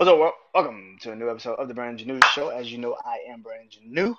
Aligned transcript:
What's 0.00 0.08
up, 0.08 0.18
world? 0.18 0.32
Welcome 0.54 0.96
to 1.02 1.12
a 1.12 1.14
new 1.14 1.28
episode 1.28 1.56
of 1.56 1.68
the 1.68 1.74
Brand 1.74 2.06
New 2.06 2.18
Show. 2.32 2.48
As 2.48 2.72
you 2.72 2.78
know, 2.78 2.96
I 3.04 3.18
am 3.30 3.42
Brand 3.42 3.76
New, 3.84 4.16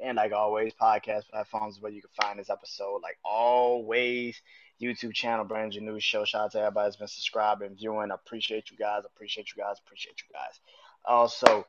and 0.00 0.16
like 0.16 0.32
always, 0.32 0.72
podcast 0.74 1.28
platforms 1.30 1.80
where 1.80 1.92
you 1.92 2.00
can 2.00 2.10
find 2.20 2.40
this 2.40 2.50
episode. 2.50 3.02
Like 3.04 3.18
always, 3.24 4.42
YouTube 4.82 5.14
channel 5.14 5.44
Brand 5.44 5.80
New 5.80 6.00
Show. 6.00 6.24
Shout 6.24 6.46
out 6.46 6.50
to 6.50 6.58
everybody 6.58 6.86
that's 6.86 6.96
been 6.96 7.06
subscribing, 7.06 7.76
viewing. 7.76 8.10
I 8.10 8.16
appreciate 8.16 8.72
you 8.72 8.76
guys. 8.76 9.04
Appreciate 9.06 9.46
you 9.54 9.62
guys. 9.62 9.76
Appreciate 9.86 10.20
you 10.28 10.34
guys. 10.34 10.58
Also, 11.04 11.68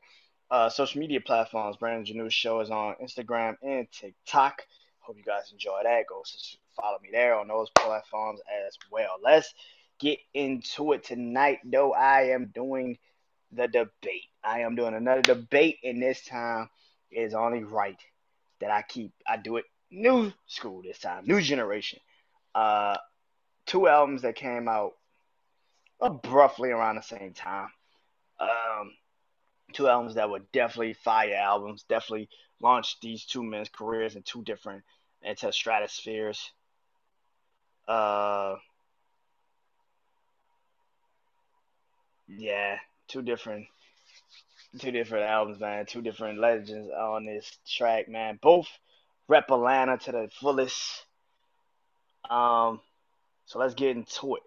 uh, 0.50 0.68
social 0.68 1.00
media 1.00 1.20
platforms. 1.20 1.76
Brand 1.76 2.12
New 2.12 2.30
Show 2.30 2.58
is 2.58 2.70
on 2.70 2.96
Instagram 3.00 3.54
and 3.62 3.86
TikTok. 3.92 4.62
Hope 4.98 5.16
you 5.16 5.22
guys 5.22 5.52
enjoy 5.52 5.78
that. 5.84 6.06
Go 6.08 6.24
follow 6.74 6.98
me 7.00 7.10
there 7.12 7.38
on 7.38 7.46
those 7.46 7.70
platforms 7.70 8.40
as 8.66 8.76
well. 8.90 9.14
Let's 9.22 9.54
get 10.00 10.18
into 10.34 10.90
it 10.90 11.04
tonight, 11.04 11.60
though. 11.64 11.92
I 11.92 12.30
am 12.30 12.46
doing 12.52 12.98
the 13.54 13.68
debate. 13.68 14.28
I 14.42 14.60
am 14.60 14.74
doing 14.74 14.94
another 14.94 15.22
debate, 15.22 15.78
and 15.84 16.02
this 16.02 16.24
time 16.24 16.68
is 17.10 17.34
only 17.34 17.64
right 17.64 18.00
that 18.60 18.70
I 18.70 18.82
keep. 18.82 19.12
I 19.26 19.36
do 19.36 19.56
it 19.56 19.64
new 19.90 20.32
school 20.46 20.82
this 20.82 20.98
time, 20.98 21.24
new 21.26 21.40
generation. 21.40 22.00
Uh, 22.54 22.96
two 23.66 23.88
albums 23.88 24.22
that 24.22 24.34
came 24.36 24.68
out 24.68 24.92
roughly 26.26 26.70
around 26.70 26.96
the 26.96 27.02
same 27.02 27.32
time. 27.32 27.68
Um, 28.38 28.92
two 29.72 29.88
albums 29.88 30.14
that 30.14 30.30
were 30.30 30.42
definitely 30.52 30.94
fire 30.94 31.34
albums. 31.34 31.84
Definitely 31.88 32.28
launched 32.60 33.00
these 33.00 33.24
two 33.24 33.42
men's 33.42 33.68
careers 33.68 34.16
in 34.16 34.22
two 34.22 34.42
different 34.42 34.82
into 35.22 35.52
stratospheres. 35.52 36.50
Uh, 37.88 38.56
yeah, 42.28 42.76
two 43.14 43.22
different 43.22 43.66
two 44.80 44.90
different 44.90 45.24
albums, 45.24 45.60
man. 45.60 45.86
Two 45.86 46.02
different 46.02 46.40
legends 46.40 46.90
on 46.90 47.24
this 47.24 47.56
track, 47.64 48.08
man. 48.08 48.40
Both 48.42 48.66
rep 49.28 49.50
Atlanta 49.50 49.98
to 49.98 50.12
the 50.12 50.30
fullest. 50.40 51.04
Um, 52.28 52.80
so 53.46 53.60
let's 53.60 53.74
get 53.74 53.96
into 53.96 54.34
it. 54.34 54.42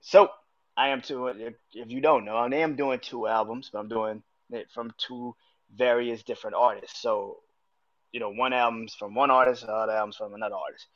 So 0.00 0.30
I 0.78 0.88
am 0.88 1.02
two. 1.02 1.26
If, 1.26 1.54
if 1.74 1.90
you 1.90 2.00
don't 2.00 2.24
know, 2.24 2.36
I 2.36 2.48
am 2.56 2.74
doing 2.74 3.00
two 3.00 3.26
albums, 3.26 3.68
but 3.70 3.80
I'm 3.80 3.88
doing 3.88 4.22
it 4.50 4.68
from 4.72 4.92
two 4.96 5.34
various 5.76 6.22
different 6.22 6.56
artists. 6.56 7.02
So, 7.02 7.40
you 8.12 8.20
know, 8.20 8.30
one 8.30 8.54
album's 8.54 8.94
from 8.94 9.14
one 9.14 9.30
artist, 9.30 9.66
the 9.66 9.72
other 9.72 9.92
album's 9.92 10.16
from 10.16 10.32
another 10.32 10.56
artist. 10.56 10.86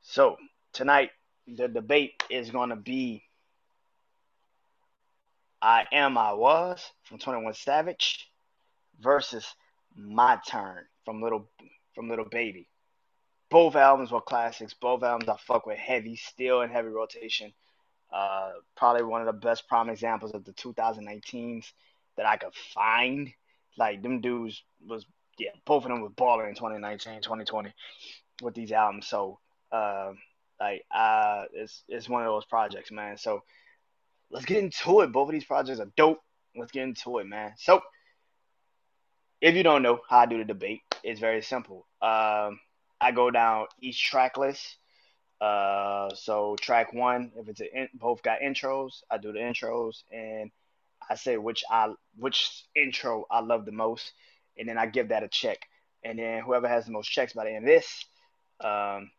So 0.00 0.36
tonight, 0.72 1.10
the 1.46 1.68
debate 1.68 2.22
is 2.30 2.50
going 2.50 2.70
to 2.70 2.76
be 2.76 3.23
I 5.64 5.86
Am 5.92 6.18
I 6.18 6.34
Was 6.34 6.92
from 7.04 7.16
21 7.16 7.54
Savage 7.54 8.30
versus 9.00 9.46
My 9.96 10.38
Turn 10.46 10.84
from 11.06 11.22
Little 11.22 11.48
from 11.94 12.10
Lil 12.10 12.26
Baby. 12.30 12.68
Both 13.50 13.74
albums 13.74 14.12
were 14.12 14.20
classics. 14.20 14.74
Both 14.74 15.02
albums 15.02 15.26
I 15.26 15.38
fuck 15.38 15.64
with 15.64 15.78
heavy, 15.78 16.16
still 16.16 16.60
in 16.60 16.68
heavy 16.68 16.88
rotation. 16.88 17.54
Uh, 18.12 18.50
probably 18.76 19.04
one 19.04 19.22
of 19.22 19.26
the 19.26 19.32
best 19.32 19.66
prime 19.66 19.88
examples 19.88 20.32
of 20.32 20.44
the 20.44 20.52
2019s 20.52 21.72
that 22.18 22.26
I 22.26 22.36
could 22.36 22.52
find. 22.74 23.32
Like 23.78 24.02
them 24.02 24.20
dudes 24.20 24.62
was 24.86 25.06
yeah, 25.38 25.48
both 25.64 25.84
of 25.84 25.90
them 25.90 26.02
was 26.02 26.12
balling 26.14 26.50
in 26.50 26.54
2019, 26.54 27.22
2020 27.22 27.72
with 28.42 28.54
these 28.54 28.70
albums. 28.70 29.06
So 29.06 29.38
uh, 29.72 30.12
like 30.60 30.84
uh, 30.94 31.44
it's 31.54 31.84
it's 31.88 32.06
one 32.06 32.20
of 32.20 32.28
those 32.28 32.44
projects, 32.44 32.92
man. 32.92 33.16
So 33.16 33.44
let's 34.34 34.44
get 34.46 34.62
into 34.62 35.00
it. 35.00 35.12
Both 35.12 35.28
of 35.28 35.32
these 35.32 35.44
projects 35.44 35.80
are 35.80 35.90
dope. 35.96 36.20
Let's 36.56 36.72
get 36.72 36.82
into 36.82 37.18
it, 37.18 37.26
man. 37.26 37.52
So, 37.56 37.80
if 39.40 39.54
you 39.54 39.62
don't 39.62 39.82
know 39.82 40.00
how 40.08 40.20
I 40.20 40.26
do 40.26 40.38
the 40.38 40.44
debate, 40.44 40.82
it's 41.02 41.20
very 41.20 41.40
simple. 41.40 41.86
Um, 42.02 42.60
I 43.00 43.12
go 43.14 43.30
down 43.30 43.66
each 43.80 44.02
track 44.02 44.36
list. 44.36 44.76
Uh, 45.40 46.08
so 46.14 46.56
track 46.60 46.92
one, 46.92 47.30
if 47.36 47.48
it's 47.48 47.60
in, 47.60 47.88
both 47.94 48.22
got 48.22 48.40
intros, 48.40 49.02
I 49.10 49.18
do 49.18 49.32
the 49.32 49.40
intros, 49.40 50.02
and 50.10 50.50
I 51.08 51.16
say 51.16 51.36
which 51.36 51.64
I 51.70 51.92
which 52.16 52.64
intro 52.74 53.26
I 53.30 53.40
love 53.40 53.66
the 53.66 53.72
most, 53.72 54.12
and 54.56 54.68
then 54.68 54.78
I 54.78 54.86
give 54.86 55.08
that 55.08 55.22
a 55.22 55.28
check. 55.28 55.58
And 56.02 56.18
then 56.18 56.42
whoever 56.42 56.68
has 56.68 56.86
the 56.86 56.92
most 56.92 57.08
checks 57.08 57.32
by 57.34 57.44
the 57.44 57.50
end 57.50 57.68
of 57.68 57.74
this, 57.74 58.04
um, 58.60 59.10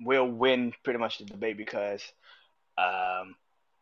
will 0.00 0.28
win 0.28 0.72
pretty 0.84 0.98
much 0.98 1.18
the 1.18 1.24
debate 1.24 1.56
because 1.56 2.02
um, 2.78 3.34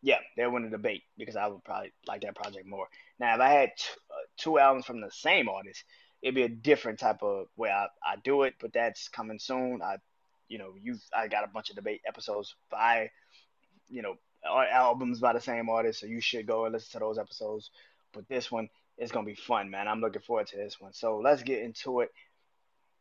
yeah, 0.03 0.19
they'll 0.37 0.51
win 0.51 0.65
the 0.65 0.71
debate 0.71 1.03
because 1.17 1.37
I 1.37 1.47
would 1.47 1.65
probably 1.65 1.93
like 2.07 2.21
that 2.23 2.37
project 2.37 2.67
more. 2.67 2.87
Now, 3.19 3.35
if 3.35 3.41
I 3.41 3.49
had 3.49 3.71
t- 3.77 3.85
uh, 4.11 4.27
two 4.37 4.59
albums 4.59 4.85
from 4.85 5.01
the 5.01 5.11
same 5.11 5.49
artist, 5.49 5.83
it'd 6.23 6.35
be 6.35 6.43
a 6.43 6.49
different 6.49 6.99
type 6.99 7.23
of 7.23 7.47
way 7.57 7.71
I, 7.71 7.87
I 8.05 8.17
do 8.23 8.43
it, 8.43 8.55
but 8.61 8.73
that's 8.73 9.09
coming 9.09 9.39
soon. 9.39 9.81
I, 9.83 9.97
you 10.49 10.59
know, 10.59 10.75
you 10.81 10.97
I 11.17 11.29
got 11.29 11.45
a 11.45 11.49
bunch 11.49 11.71
of 11.71 11.77
debate 11.77 12.03
episodes 12.07 12.55
by, 12.71 13.11
you 13.89 14.03
know, 14.03 14.17
albums 14.45 15.21
by 15.21 15.33
the 15.33 15.41
same 15.41 15.71
artist, 15.71 16.01
so 16.01 16.07
you 16.07 16.21
should 16.21 16.47
go 16.47 16.65
and 16.65 16.75
listen 16.75 16.93
to 16.93 16.99
those 16.99 17.19
episodes. 17.19 17.71
But 18.13 18.29
this 18.29 18.53
one 18.53 18.69
is 18.99 19.11
gonna 19.11 19.27
be 19.27 19.35
fun, 19.35 19.71
man. 19.71 19.89
I'm 19.89 20.01
looking 20.01 20.23
forward 20.23 20.49
to 20.49 20.57
this 20.57 20.81
one. 20.81 20.93
So 20.93 21.19
let's 21.19 21.43
get 21.43 21.63
into 21.63 22.01
it. 22.01 22.11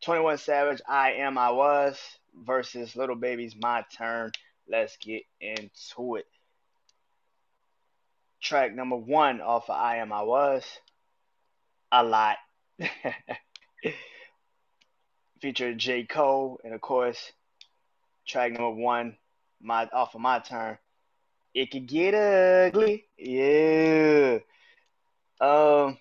21 0.03 0.38
Savage, 0.38 0.82
I 0.88 1.14
Am 1.14 1.38
I 1.38 1.52
Was 1.52 2.00
versus 2.46 2.96
Lil 2.96 3.16
Baby's 3.16 3.56
My 3.56 3.86
Turn. 3.98 4.32
Let's 4.68 4.97
get 4.97 5.24
into 5.41 6.16
it. 6.16 6.25
Track 8.41 8.74
number 8.74 8.96
one 8.96 9.41
off 9.41 9.69
of 9.69 9.75
I 9.75 9.97
Am 9.97 10.12
I 10.12 10.24
Was. 10.24 10.66
A 11.91 12.03
lot. 12.03 12.38
Featured 15.41 15.78
J. 15.78 16.06
Cole 16.06 16.59
and 16.63 16.73
of 16.73 16.81
course 16.81 17.34
track 18.25 18.53
number 18.53 18.69
one, 18.69 19.18
my 19.62 19.88
off 19.91 20.16
of 20.16 20.22
my 20.22 20.40
turn. 20.40 20.78
It 21.53 21.69
could 21.72 21.88
get 21.88 22.13
ugly. 22.13 23.06
Yeah. 23.18 24.40
Um 25.40 25.97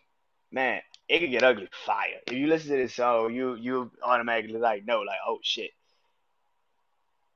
man, 0.50 0.80
it 1.08 1.18
could 1.18 1.30
get 1.30 1.42
ugly 1.42 1.68
fire. 1.84 2.20
If 2.26 2.34
you 2.34 2.46
listen 2.46 2.70
to 2.70 2.76
this 2.76 2.94
song, 2.94 3.34
you 3.34 3.56
you 3.56 3.90
automatically 4.02 4.58
like 4.58 4.86
know, 4.86 5.00
like, 5.00 5.18
oh 5.26 5.40
shit 5.42 5.72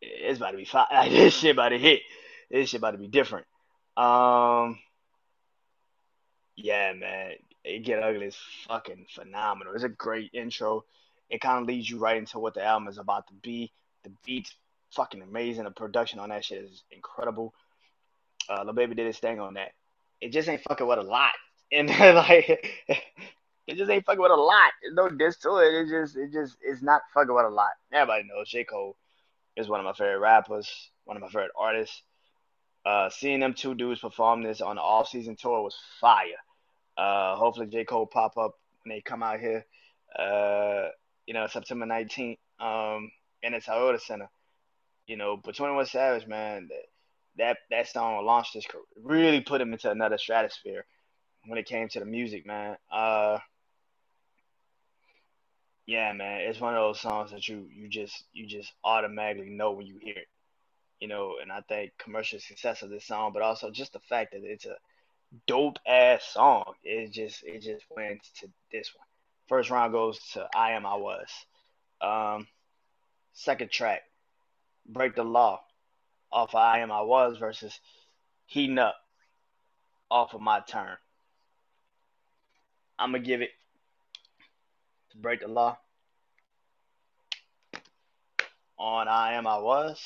it's 0.01 0.39
about 0.39 0.53
to 0.53 0.57
be 0.57 0.65
fire. 0.65 0.87
Like, 0.93 1.11
this 1.11 1.35
shit 1.35 1.53
about 1.53 1.71
to 1.71 1.79
hit. 1.79 2.03
This 2.51 2.71
shit 2.71 2.79
about 2.79 2.93
to 2.93 2.99
be 2.99 3.09
different. 3.09 3.47
Um, 3.97 4.79
yeah, 6.57 6.93
man, 6.93 7.33
it 7.65 7.85
get 7.85 8.03
ugly 8.03 8.27
is 8.27 8.37
fucking 8.69 9.07
phenomenal. 9.15 9.75
It's 9.75 9.85
a 9.85 9.89
great 9.89 10.31
intro. 10.33 10.85
It 11.29 11.41
kind 11.41 11.61
of 11.61 11.67
leads 11.67 11.89
you 11.91 11.99
right 11.99 12.17
into 12.17 12.39
what 12.39 12.55
the 12.55 12.65
album 12.65 12.89
is 12.89 12.99
about 12.99 13.27
to 13.29 13.35
be. 13.35 13.73
The 14.05 14.13
beats 14.25 14.55
fucking 14.93 15.23
amazing. 15.23 15.65
The 15.65 15.71
production 15.71 16.19
on 16.19 16.29
that 16.29 16.45
shit 16.45 16.63
is 16.63 16.85
incredible. 16.91 17.53
Uh, 18.49 18.65
the 18.65 18.73
baby 18.73 18.95
did 18.95 19.07
his 19.07 19.19
thing 19.19 19.41
on 19.41 19.55
that. 19.55 19.73
It 20.21 20.31
just 20.31 20.49
ain't 20.49 20.63
fucking 20.63 20.87
with 20.87 20.99
a 20.99 21.03
lot, 21.03 21.33
and 21.73 21.89
like 21.89 22.49
it 23.67 23.77
just 23.77 23.91
ain't 23.91 24.07
fucking 24.07 24.23
with 24.23 24.31
a 24.31 24.35
lot. 24.35 24.73
There's 24.83 24.95
no 24.95 25.09
diss 25.09 25.37
to 25.39 25.57
it. 25.57 25.75
It 25.75 25.89
just 25.89 26.17
it 26.17 26.33
just 26.33 26.57
it's 26.63 26.83
not 26.83 27.03
fucking 27.13 27.35
with 27.35 27.45
a 27.45 27.51
lot. 27.51 27.73
Everybody 27.93 28.25
knows 28.29 28.49
J 28.49 28.65
Cole 28.65 28.97
is 29.57 29.69
one 29.69 29.81
of 29.81 29.85
my 29.85 29.93
favorite 29.93 30.19
rappers, 30.19 30.69
one 31.05 31.17
of 31.17 31.23
my 31.23 31.29
favorite 31.29 31.53
artists. 31.59 32.03
Uh, 32.85 33.11
seeing 33.11 33.41
them 33.41 33.55
two 33.55 33.75
dudes 33.75 34.01
perform 34.01 34.43
this 34.43 34.61
on 34.61 34.77
the 34.77 34.83
off 34.83 35.09
season 35.09 35.37
tour 35.37 35.63
was 35.63 35.77
fire. 36.01 36.23
Uh, 36.97 37.37
hopefully 37.37 37.67
J. 37.67 37.85
Cole 37.85 38.07
pop 38.07 38.37
up 38.39 38.53
when 38.85 38.95
they 38.95 39.01
come 39.01 39.23
out 39.23 39.41
here. 39.41 39.65
Uh, 40.17 40.89
you 41.27 41.35
know, 41.35 41.47
September 41.49 41.85
19th, 41.85 42.39
um, 42.61 43.11
in 43.43 43.53
the 43.53 43.59
Toyota 43.59 44.01
Center. 44.01 44.29
You 45.07 45.17
know, 45.17 45.37
but 45.37 45.57
21 45.57 45.87
Savage, 45.87 46.27
man, 46.27 46.69
that 47.39 47.59
that 47.71 47.89
song 47.89 48.25
launched 48.25 48.55
his 48.55 48.67
career, 48.67 48.85
really 49.03 49.41
put 49.41 49.61
him 49.61 49.73
into 49.73 49.91
another 49.91 50.19
stratosphere 50.19 50.85
when 51.47 51.59
it 51.59 51.67
came 51.67 51.89
to 51.89 52.01
the 52.01 52.07
music, 52.07 52.47
man. 52.47 52.77
Uh, 52.91 53.39
yeah, 55.87 56.13
man, 56.13 56.41
it's 56.41 56.61
one 56.61 56.75
of 56.75 56.81
those 56.81 57.01
songs 57.01 57.31
that 57.31 57.49
you 57.49 57.69
you 57.73 57.89
just 57.89 58.25
you 58.33 58.47
just 58.47 58.73
automatically 58.83 59.51
know 59.51 59.71
when 59.73 59.87
you 59.87 59.99
hear 60.01 60.17
it, 60.17 60.29
you 60.99 61.07
know. 61.07 61.37
And 61.41 61.53
I 61.53 61.61
think 61.61 61.93
commercial 61.97 62.41
success 62.41 62.83
of 62.83 62.91
this 62.91 63.07
song, 63.07 63.33
but 63.33 63.43
also 63.43 63.71
just 63.71 63.93
the 63.93 64.01
fact 64.01 64.33
that 64.33 64.43
it's 64.43 64.67
a 64.67 64.77
dope 65.47 65.79
ass 65.87 66.25
song, 66.25 66.75
it 66.83 67.13
just 67.13 67.45
it 67.45 67.61
just 67.61 67.85
went 67.95 68.21
to 68.41 68.49
this 68.73 68.93
one. 68.97 69.07
First 69.49 69.71
round 69.71 69.93
goes 69.93 70.19
to 70.33 70.49
I 70.55 70.73
Am 70.73 70.85
I 70.85 70.97
Was. 70.97 71.29
Um, 72.01 72.49
second 73.33 73.71
track, 73.71 74.03
Break 74.89 75.15
the 75.15 75.25
Law, 75.25 75.61
off 76.33 76.51
of 76.51 76.57
I 76.57 76.81
Am 76.81 76.91
I 76.91 77.03
Was 77.03 77.39
versus 77.39 77.79
Heating 78.47 78.79
Up, 78.79 78.97
off 80.11 80.35
of 80.35 80.41
My 80.41 80.61
Turn. 80.61 80.97
I'm 82.99 83.13
gonna 83.13 83.23
give 83.23 83.41
it 83.41 83.51
break 85.21 85.41
the 85.41 85.49
law. 85.49 85.79
On 88.79 89.09
I 89.09 89.35
am 89.35 89.47
I 89.47 89.59
was. 89.59 90.01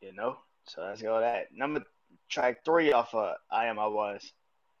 You 0.00 0.12
know? 0.12 0.36
So 0.64 0.82
let's 0.82 1.02
go 1.02 1.20
that. 1.20 1.54
Number 1.54 1.84
track 2.28 2.64
three 2.64 2.92
off 2.92 3.14
of 3.14 3.36
I 3.50 3.66
Am 3.66 3.78
I 3.78 3.86
Was, 3.86 4.32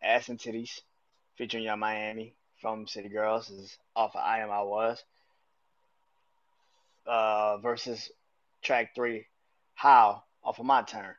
Ass 0.02 0.28
and 0.28 0.38
Titties, 0.38 0.80
featuring 1.36 1.64
Yung 1.64 1.78
Miami 1.78 2.34
from 2.60 2.86
City 2.86 3.08
Girls 3.08 3.50
is 3.50 3.78
off 3.94 4.14
of 4.14 4.22
I 4.22 4.40
Am 4.40 4.50
I 4.50 4.62
Was. 4.62 5.02
Uh, 7.06 7.58
versus 7.58 8.10
track 8.62 8.94
three, 8.96 9.26
How 9.74 10.24
off 10.42 10.58
of 10.58 10.66
My 10.66 10.82
Turn. 10.82 11.14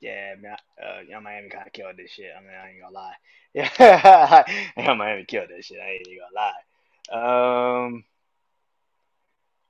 Yeah, 0.00 0.34
man, 0.40 0.56
uh, 0.82 1.00
Yung 1.08 1.22
Miami 1.22 1.50
kind 1.50 1.66
of 1.66 1.72
killed 1.72 1.96
this 1.96 2.10
shit. 2.10 2.30
I 2.36 2.40
mean, 2.40 2.50
I 2.54 2.70
ain't 2.70 2.80
gonna 2.80 2.94
lie. 2.94 3.14
Yeah, 3.52 4.44
Yung 4.76 4.98
Miami 4.98 5.24
killed 5.24 5.48
this 5.48 5.66
shit. 5.66 5.78
I 5.80 5.90
ain't 5.90 6.06
gonna 6.06 6.34
lie. 6.36 7.84
Um, 7.86 8.04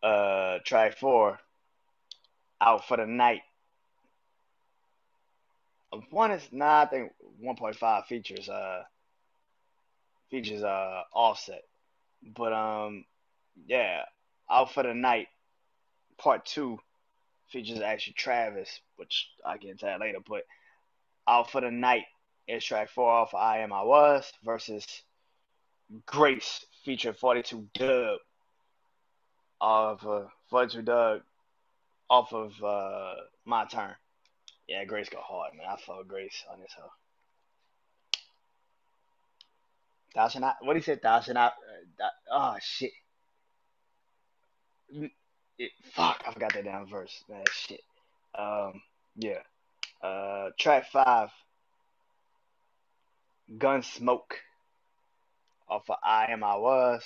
uh, 0.02 0.58
track 0.64 0.98
four, 0.98 1.38
Out 2.60 2.86
for 2.86 2.96
the 2.98 3.06
Night. 3.06 3.42
One 6.10 6.30
is 6.30 6.46
nah, 6.52 6.82
I 6.82 6.86
think 6.86 7.12
1.5 7.42 8.04
features 8.06 8.48
uh 8.48 8.82
features 10.30 10.62
uh 10.62 11.02
offset, 11.12 11.64
but 12.22 12.52
um 12.52 13.04
yeah, 13.66 14.02
Out 14.48 14.72
for 14.72 14.84
the 14.84 14.94
Night 14.94 15.26
Part 16.18 16.46
Two 16.46 16.78
features 17.50 17.80
actually 17.80 18.14
Travis, 18.14 18.80
which 18.96 19.28
I 19.44 19.56
get 19.56 19.70
into 19.72 19.86
that 19.86 20.00
later. 20.00 20.18
But 20.26 20.42
Out 21.28 21.50
for 21.50 21.60
the 21.60 21.70
Night 21.70 22.04
is 22.48 22.64
track 22.64 22.90
four 22.90 23.10
off 23.10 23.34
I 23.34 23.58
Am 23.58 23.72
I 23.72 23.82
Was 23.82 24.32
versus 24.44 24.86
Grace 26.06 26.64
featuring 26.84 27.14
42 27.14 27.66
Dugg 27.74 28.18
of 29.60 30.06
uh, 30.06 30.22
42 30.50 30.82
Dugg 30.82 31.22
off 32.08 32.32
of 32.32 32.52
uh, 32.62 33.14
My 33.44 33.64
Turn. 33.66 33.94
Yeah, 34.68 34.84
Grace 34.84 35.08
go 35.08 35.20
hard, 35.20 35.52
man. 35.56 35.66
I 35.68 35.76
fuck 35.76 36.06
Grace 36.06 36.44
on 36.52 36.60
this 36.60 36.72
hoe. 36.76 36.90
Thou 40.14 40.28
shalt 40.28 40.42
not. 40.42 40.56
What 40.62 40.76
he 40.76 40.82
said? 40.82 41.00
Thou 41.02 41.20
shalt 41.20 41.34
not. 41.34 41.54
Uh, 42.00 42.08
oh 42.32 42.56
shit. 42.60 42.92
It, 45.60 45.72
fuck, 45.92 46.24
I 46.26 46.32
forgot 46.32 46.54
that 46.54 46.64
damn 46.64 46.86
verse. 46.86 47.22
Man, 47.28 47.44
shit. 47.52 47.82
Um, 48.34 48.80
yeah. 49.14 49.40
Uh, 50.02 50.48
track 50.58 50.86
five. 50.90 51.28
Gun 53.58 53.82
Smoke, 53.82 54.36
Off 55.68 55.90
of 55.90 55.96
I 56.02 56.32
Am 56.32 56.42
I 56.42 56.56
Was. 56.56 57.04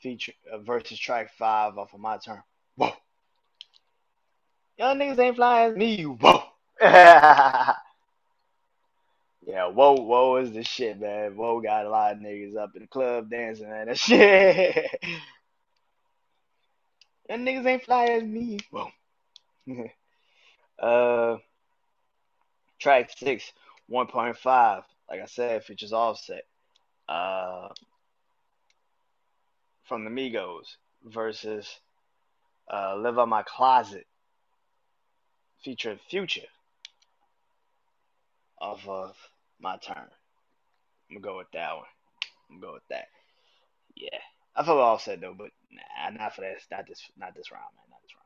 Feature 0.00 0.34
uh, 0.52 0.58
versus 0.58 0.98
track 0.98 1.30
five 1.38 1.78
off 1.78 1.94
of 1.94 2.00
My 2.00 2.18
Turn. 2.18 2.42
Whoa. 2.76 2.90
Young 4.76 4.98
niggas 4.98 5.18
ain't 5.18 5.36
flying 5.36 5.70
as 5.70 5.76
me. 5.78 5.94
You 5.94 6.18
whoa. 6.20 6.42
yeah, 6.82 7.76
whoa, 9.46 9.94
whoa 9.94 10.36
is 10.36 10.52
the 10.52 10.64
shit, 10.64 11.00
man. 11.00 11.34
Whoa 11.34 11.62
got 11.62 11.86
a 11.86 11.88
lot 11.88 12.12
of 12.12 12.18
niggas 12.18 12.58
up 12.58 12.72
in 12.74 12.82
the 12.82 12.88
club 12.88 13.30
dancing, 13.30 13.70
man. 13.70 13.86
That 13.86 13.98
shit. 13.98 14.90
Them 17.28 17.44
niggas 17.44 17.66
ain't 17.66 17.84
fly 17.84 18.06
as 18.06 18.22
me. 18.22 18.58
Whoa. 18.70 18.90
uh, 20.78 21.38
track 22.78 23.10
six, 23.16 23.52
1.5. 23.90 24.82
Like 25.10 25.20
I 25.20 25.26
said, 25.26 25.64
features 25.64 25.92
offset. 25.92 26.44
Uh, 27.08 27.68
from 29.84 30.04
the 30.04 30.10
Migos 30.10 30.76
versus 31.04 31.68
uh, 32.72 32.96
Live 32.96 33.18
on 33.18 33.28
My 33.28 33.42
Closet 33.42 34.06
featuring 35.62 35.98
Future 36.08 36.46
off 38.60 38.86
of 38.88 39.14
my 39.60 39.76
turn. 39.76 40.08
I'm 41.10 41.20
gonna 41.20 41.20
go 41.20 41.36
with 41.38 41.50
that 41.52 41.74
one. 41.76 41.84
I'm 42.50 42.60
gonna 42.60 42.66
go 42.66 42.74
with 42.74 42.88
that. 42.90 43.08
Yeah, 43.94 44.18
I 44.56 44.64
feel 44.64 44.78
all 44.78 44.98
said 44.98 45.20
though, 45.20 45.34
but 45.36 45.50
nah, 45.70 46.10
not 46.10 46.34
for 46.34 46.42
this. 46.42 46.64
Not 46.70 46.86
this. 46.86 47.02
Not 47.16 47.34
this 47.34 47.50
round, 47.50 47.64
man. 47.76 47.84
Not 47.90 48.02
this 48.02 48.14
round. 48.14 48.24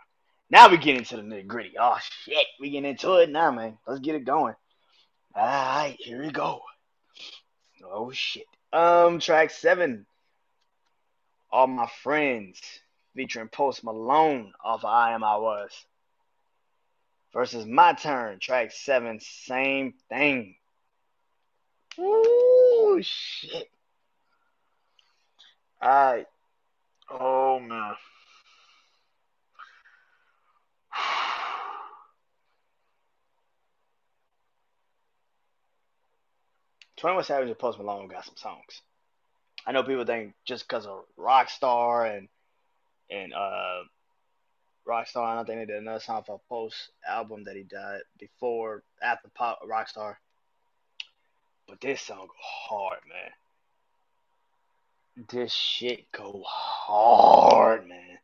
Now 0.51 0.71
we 0.71 0.79
get 0.79 0.97
into 0.97 1.17
the 1.17 1.23
nitty 1.23 1.47
gritty. 1.47 1.73
Oh 1.79 1.99
shit, 2.25 2.47
we 2.61 2.71
get 2.71 2.85
into 2.85 3.17
it 3.17 3.31
now, 3.31 3.51
man. 3.51 3.79
Let's 3.87 4.01
get 4.01 4.15
it 4.15 4.25
going. 4.25 4.55
All 5.35 5.45
right, 5.45 5.97
here 5.99 6.23
we 6.23 6.31
go. 6.31 6.61
Oh 7.85 8.11
shit. 8.13 8.47
Um, 8.73 9.21
track 9.21 9.51
seven. 9.51 10.07
All 11.51 11.67
my 11.67 11.89
friends 12.03 12.61
featuring 13.15 13.49
Post 13.49 13.83
Malone 13.83 14.53
off 14.63 14.81
of 14.81 14.91
I 14.91 15.13
Am 15.13 15.25
I 15.25 15.37
Was 15.37 15.71
versus 17.33 17.67
my 17.67 17.93
turn, 17.93 18.39
track 18.39 18.71
seven, 18.73 19.21
same 19.21 19.95
thing. 20.09 20.57
Ooh, 21.99 23.01
shit. 23.03 23.69
Alright. 25.83 26.27
Oh, 27.11 27.59
man. 27.61 27.95
Twenty 36.97 37.15
One 37.15 37.25
Savage 37.25 37.49
and 37.49 37.59
Post 37.59 37.79
Malone 37.79 38.09
got 38.09 38.25
some 38.25 38.37
songs. 38.37 38.83
I 39.67 39.73
know 39.73 39.83
people 39.83 40.05
think 40.05 40.35
just 40.45 40.67
because 40.67 40.87
of 40.87 41.05
Rockstar 41.19 42.17
and 42.17 42.29
and 43.11 43.33
uh 43.33 43.83
Rockstar. 44.87 45.25
I 45.25 45.37
don't 45.37 45.47
think 45.47 45.61
they 45.61 45.67
did 45.67 45.83
another 45.83 46.01
song 46.01 46.25
for 46.27 46.41
post 46.49 46.91
album 47.07 47.45
that 47.45 47.55
he 47.55 47.63
did 47.63 48.03
before 48.19 48.83
after 49.03 49.29
Pop 49.35 49.61
Rockstar. 49.63 50.17
But 51.69 51.81
this 51.81 52.01
song 52.01 52.29
hard, 52.41 53.01
man. 53.09 53.31
This 55.27 55.53
shit 55.53 56.13
go 56.13 56.43
hard, 56.47 57.89
man. 57.89 58.19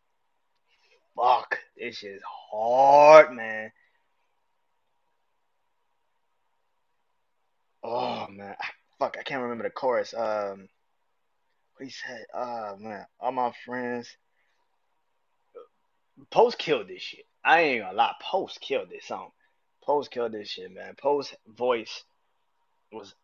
Fuck, 1.17 1.59
this 1.77 2.03
is 2.05 2.23
hard, 2.25 3.35
man. 3.35 3.73
Oh 7.83 8.27
man, 8.31 8.55
fuck, 8.99 9.17
I 9.19 9.23
can't 9.23 9.43
remember 9.43 9.65
the 9.65 9.71
chorus. 9.71 10.15
Um, 10.15 10.69
what 11.77 11.85
he 11.85 11.91
said? 11.91 12.25
Oh 12.33 12.77
man, 12.79 13.07
all 13.21 13.33
my 13.33 13.53
friends 13.65 14.17
Post 16.31 16.59
killed 16.59 16.89
this 16.89 17.03
shit. 17.03 17.27
I 17.45 17.61
ain't 17.61 17.83
gonna 17.83 17.97
lie. 17.97 18.15
Post 18.21 18.61
killed 18.61 18.89
this 18.91 19.07
song. 19.07 19.31
Post 19.83 20.11
killed 20.11 20.33
this 20.33 20.49
shit, 20.49 20.73
man. 20.73 20.95
Post 20.97 21.35
voice 21.47 22.05
was 22.93 23.15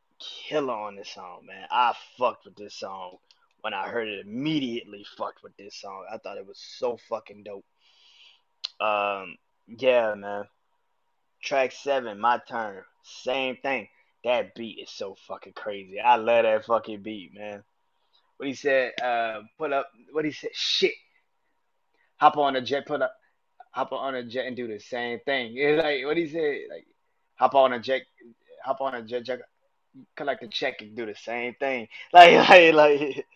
killer 0.48 0.74
on 0.74 0.96
this 0.96 1.10
song, 1.10 1.46
man. 1.46 1.66
I 1.70 1.94
fucked 2.18 2.44
with 2.44 2.56
this 2.56 2.74
song 2.74 3.18
when 3.62 3.74
I 3.74 3.88
heard 3.88 4.08
it. 4.08 4.26
Immediately 4.26 5.04
fucked 5.16 5.42
with 5.42 5.56
this 5.56 5.76
song. 5.80 6.04
I 6.12 6.18
thought 6.18 6.38
it 6.38 6.46
was 6.46 6.58
so 6.58 6.98
fucking 7.08 7.44
dope. 7.44 7.64
Um, 8.80 9.36
yeah, 9.66 10.14
man. 10.14 10.44
Track 11.42 11.72
seven, 11.72 12.20
my 12.20 12.40
turn. 12.48 12.82
Same 13.02 13.56
thing. 13.56 13.88
That 14.24 14.54
beat 14.54 14.80
is 14.82 14.90
so 14.90 15.16
fucking 15.26 15.54
crazy. 15.54 15.98
I 15.98 16.16
love 16.16 16.42
that 16.44 16.66
fucking 16.66 17.02
beat, 17.02 17.34
man. 17.34 17.62
What 18.36 18.48
he 18.48 18.54
said, 18.54 18.92
uh, 19.02 19.40
put 19.58 19.72
up. 19.72 19.90
What 20.12 20.24
he 20.24 20.32
said, 20.32 20.50
shit 20.52 20.94
hop 22.20 22.36
on 22.36 22.56
a 22.56 22.60
jet, 22.60 22.86
put 22.86 23.02
up, 23.02 23.14
hop 23.72 23.92
on 23.92 24.14
a 24.14 24.22
jet 24.22 24.46
and 24.46 24.56
do 24.56 24.68
the 24.68 24.78
same 24.78 25.18
thing. 25.24 25.52
It's 25.56 25.82
like 25.82 26.04
what 26.04 26.16
he 26.16 26.28
said, 26.28 26.58
like 26.70 26.86
hop 27.36 27.54
on 27.54 27.72
a 27.72 27.80
jet, 27.80 28.02
hop 28.64 28.80
on 28.80 28.94
a 28.94 29.02
jet, 29.02 29.24
jet 29.24 29.40
collect 30.16 30.42
a 30.44 30.48
check 30.48 30.82
and 30.82 30.94
do 30.94 31.06
the 31.06 31.14
same 31.14 31.54
thing. 31.54 31.88
Like 32.12 32.48
like 32.48 32.74
like 32.74 33.26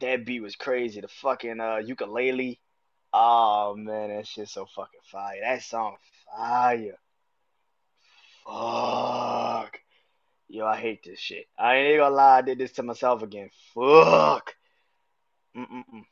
that 0.00 0.24
beat 0.26 0.40
was 0.40 0.56
crazy. 0.56 1.00
The 1.00 1.08
fucking 1.08 1.60
uh 1.60 1.78
ukulele. 1.78 2.60
Oh 3.12 3.74
man, 3.76 4.10
that 4.10 4.26
shit's 4.26 4.52
so 4.52 4.66
fucking 4.66 5.00
fire. 5.04 5.38
That 5.42 5.62
song 5.62 5.96
fire. 6.36 6.98
Fuck. 8.46 9.80
Yo, 10.48 10.66
I 10.66 10.76
hate 10.76 11.02
this 11.04 11.18
shit. 11.18 11.46
I 11.58 11.76
ain't 11.76 11.98
gonna 11.98 12.14
lie, 12.14 12.38
I 12.38 12.42
did 12.42 12.58
this 12.58 12.72
to 12.72 12.82
myself 12.82 13.22
again. 13.22 13.50
Fuck. 13.74 14.54
Mm-mm-mm. 15.56 16.04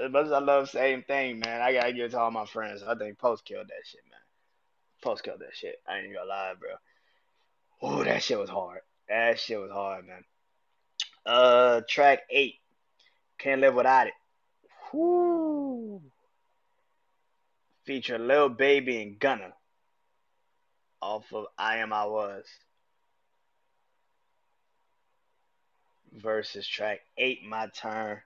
as 0.00 0.10
much 0.10 0.26
as 0.26 0.32
I 0.32 0.38
love 0.38 0.70
same 0.70 1.02
thing, 1.02 1.40
man, 1.40 1.60
I 1.60 1.72
gotta 1.72 1.92
give 1.92 2.06
it 2.06 2.10
to 2.12 2.20
all 2.20 2.30
my 2.30 2.46
friends. 2.46 2.82
I 2.82 2.94
think 2.94 3.18
Post 3.18 3.44
killed 3.44 3.68
that 3.68 3.86
shit, 3.86 4.00
man. 4.10 4.20
Post 5.02 5.24
killed 5.24 5.40
that 5.40 5.54
shit. 5.54 5.76
I 5.88 5.98
ain't 5.98 6.14
gonna 6.14 6.28
lie, 6.28 6.54
bro. 6.58 6.70
Oh, 7.82 8.04
that 8.04 8.22
shit 8.22 8.38
was 8.38 8.50
hard. 8.50 8.80
That 9.08 9.38
shit 9.38 9.58
was 9.58 9.70
hard, 9.70 10.06
man. 10.06 10.24
Uh, 11.24 11.80
track 11.88 12.20
eight. 12.30 12.56
Can't 13.38 13.60
live 13.60 13.74
without 13.74 14.06
it. 14.06 14.12
Whoo. 14.92 16.02
Feature 17.84 18.18
Lil 18.18 18.50
Baby 18.50 19.02
and 19.02 19.18
Gunna. 19.18 19.52
Off 21.00 21.32
of 21.32 21.46
I 21.58 21.78
Am 21.78 21.92
I 21.92 22.04
Was. 22.04 22.44
Versus 26.12 26.66
track 26.66 27.00
eight, 27.16 27.44
My 27.44 27.68
Turn 27.68 28.20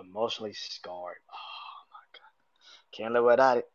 Emotionally 0.00 0.52
scarred. 0.54 1.16
Oh 1.32 1.82
my 1.92 1.98
god. 2.12 2.96
Can't 2.96 3.12
live 3.12 3.24
without 3.24 3.58
it. 3.58 3.68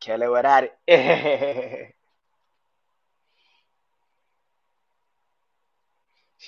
Can't 0.00 0.20
live 0.20 0.32
without 0.32 0.64
it. 0.86 1.94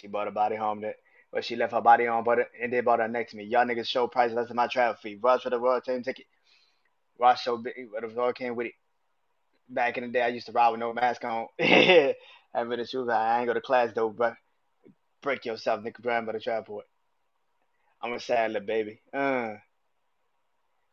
she 0.05 0.09
bought 0.09 0.29
a 0.29 0.31
body 0.31 0.55
home 0.55 0.83
that 0.83 0.97
but 1.33 1.47
she 1.47 1.57
left 1.57 1.73
her 1.73 1.81
body 1.81 2.07
on 2.07 2.25
but 2.25 2.51
and 2.61 2.71
they 2.71 2.83
bought 2.83 2.99
her 2.99 3.09
next 3.09 3.31
to 3.31 3.39
me. 3.39 3.45
Y'all 3.45 3.65
niggas 3.65 3.89
show 3.89 4.07
price 4.07 4.33
less 4.33 4.49
than 4.49 4.57
my 4.57 4.67
travel 4.67 4.97
fee. 5.03 5.19
Rush 5.21 5.43
for 5.43 5.51
the 5.51 5.59
world 5.59 5.83
team 5.83 6.03
ticket. 6.03 6.27
Rush 7.19 7.43
so 7.45 7.57
big 7.57 7.75
the 7.75 8.09
world 8.09 8.35
came 8.35 8.55
with 8.55 8.67
it. 8.67 8.75
Back 9.71 9.97
in 9.97 10.05
the 10.05 10.11
day 10.11 10.21
I 10.21 10.29
used 10.29 10.45
to 10.47 10.53
ride 10.53 10.69
with 10.69 10.81
no 10.81 10.93
mask 10.93 11.25
on. 11.25 11.47
Having 11.59 12.15
the 12.79 12.87
shoes. 12.87 13.09
I 13.09 13.39
ain't 13.39 13.47
go 13.47 13.55
to 13.55 13.63
class 13.63 13.93
though, 13.95 14.11
but 14.11 14.35
break 15.23 15.47
yourself, 15.47 15.83
nigga 15.83 16.03
Brown 16.03 16.27
by 16.27 16.33
the 16.33 16.41
tripod. 16.41 16.83
I'm 18.03 18.13
a 18.13 18.21
sad 18.21 18.53
little 18.53 18.67
baby. 18.67 19.01
Uh. 19.13 19.55